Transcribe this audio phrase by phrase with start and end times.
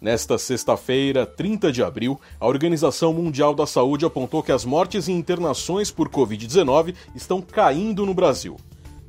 [0.00, 5.12] Nesta sexta-feira, 30 de abril, a Organização Mundial da Saúde apontou que as mortes e
[5.12, 8.56] internações por Covid-19 estão caindo no Brasil.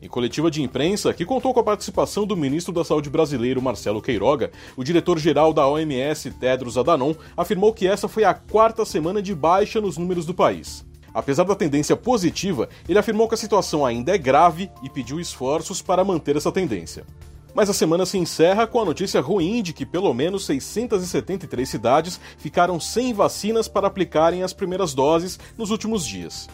[0.01, 4.01] Em coletiva de imprensa, que contou com a participação do ministro da Saúde brasileiro Marcelo
[4.01, 9.33] Queiroga, o diretor-geral da OMS, Tedros Adhanom, afirmou que essa foi a quarta semana de
[9.33, 10.85] baixa nos números do país.
[11.13, 15.81] Apesar da tendência positiva, ele afirmou que a situação ainda é grave e pediu esforços
[15.81, 17.05] para manter essa tendência.
[17.53, 22.19] Mas a semana se encerra com a notícia ruim de que pelo menos 673 cidades
[22.37, 26.47] ficaram sem vacinas para aplicarem as primeiras doses nos últimos dias.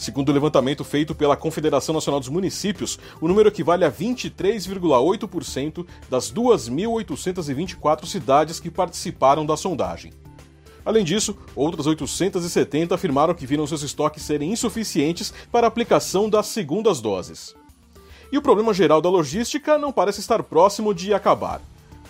[0.00, 6.32] Segundo o levantamento feito pela Confederação Nacional dos Municípios, o número equivale a 23,8% das
[6.32, 10.12] 2.824 cidades que participaram da sondagem.
[10.84, 16.46] Além disso, outras 870 afirmaram que viram seus estoques serem insuficientes para a aplicação das
[16.46, 17.54] segundas doses.
[18.32, 21.60] E o problema geral da logística não parece estar próximo de acabar.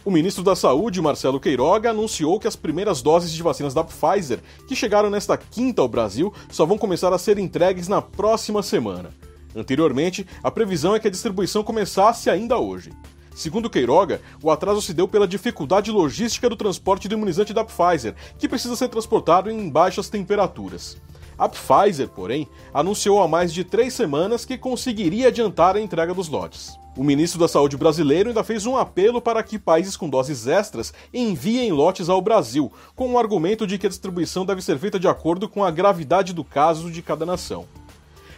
[0.04, 4.40] O ministro da Saúde, Marcelo Queiroga, anunciou que as primeiras doses de vacinas da Pfizer,
[4.66, 9.10] que chegaram nesta quinta ao Brasil, só vão começar a ser entregues na próxima semana.
[9.54, 12.92] Anteriormente, a previsão é que a distribuição começasse ainda hoje.
[13.34, 18.14] Segundo Queiroga, o atraso se deu pela dificuldade logística do transporte do imunizante da Pfizer,
[18.38, 20.96] que precisa ser transportado em baixas temperaturas.
[21.40, 26.28] A Pfizer, porém, anunciou há mais de três semanas que conseguiria adiantar a entrega dos
[26.28, 26.78] lotes.
[26.94, 30.92] O ministro da Saúde brasileiro ainda fez um apelo para que países com doses extras
[31.14, 35.08] enviem lotes ao Brasil, com o argumento de que a distribuição deve ser feita de
[35.08, 37.64] acordo com a gravidade do caso de cada nação.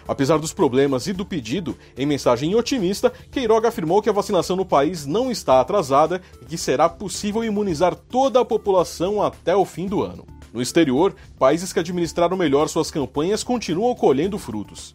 [0.07, 4.65] Apesar dos problemas e do pedido, em mensagem otimista, Queiroga afirmou que a vacinação no
[4.65, 9.87] país não está atrasada e que será possível imunizar toda a população até o fim
[9.87, 10.25] do ano.
[10.53, 14.95] No exterior, países que administraram melhor suas campanhas continuam colhendo frutos.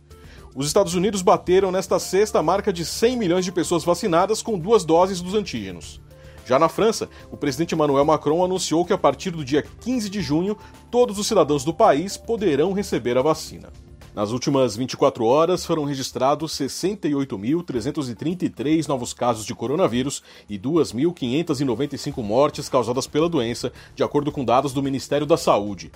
[0.55, 4.58] Os Estados Unidos bateram nesta sexta a marca de 100 milhões de pessoas vacinadas com
[4.58, 6.02] duas doses dos antígenos.
[6.45, 10.22] Já na França, o presidente Emmanuel Macron anunciou que a partir do dia 15 de
[10.22, 10.58] junho,
[10.89, 13.69] todos os cidadãos do país poderão receber a vacina.
[14.17, 23.06] Nas últimas 24 horas foram registrados 68.333 novos casos de coronavírus e 2.595 mortes causadas
[23.06, 25.91] pela doença, de acordo com dados do Ministério da Saúde.